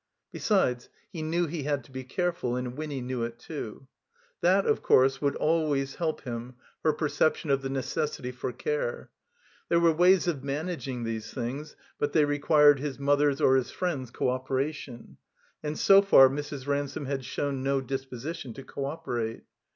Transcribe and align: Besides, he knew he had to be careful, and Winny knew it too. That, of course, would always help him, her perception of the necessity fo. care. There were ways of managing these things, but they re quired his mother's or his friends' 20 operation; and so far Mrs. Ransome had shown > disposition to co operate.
Besides, 0.31 0.89
he 1.11 1.21
knew 1.21 1.45
he 1.45 1.61
had 1.61 1.83
to 1.83 1.91
be 1.91 2.03
careful, 2.03 2.55
and 2.55 2.75
Winny 2.75 3.01
knew 3.01 3.21
it 3.21 3.37
too. 3.37 3.85
That, 4.41 4.65
of 4.65 4.81
course, 4.81 5.21
would 5.21 5.35
always 5.35 5.93
help 5.93 6.21
him, 6.21 6.55
her 6.83 6.91
perception 6.91 7.51
of 7.51 7.61
the 7.61 7.69
necessity 7.69 8.31
fo. 8.31 8.51
care. 8.51 9.11
There 9.69 9.79
were 9.79 9.91
ways 9.91 10.25
of 10.27 10.43
managing 10.43 11.03
these 11.03 11.31
things, 11.31 11.75
but 11.99 12.13
they 12.13 12.25
re 12.25 12.39
quired 12.39 12.79
his 12.79 12.97
mother's 12.97 13.39
or 13.39 13.55
his 13.55 13.69
friends' 13.69 14.09
20 14.09 14.31
operation; 14.31 15.17
and 15.61 15.77
so 15.77 16.01
far 16.01 16.29
Mrs. 16.29 16.65
Ransome 16.65 17.05
had 17.05 17.23
shown 17.23 17.63
> 17.85 17.85
disposition 17.85 18.55
to 18.55 18.63
co 18.63 18.85
operate. 18.85 19.43